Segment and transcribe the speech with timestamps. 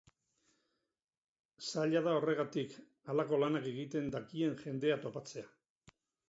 [1.67, 2.73] Zaila da horregatik,
[3.13, 5.47] halako lanak egiten dakien jendea topatzea.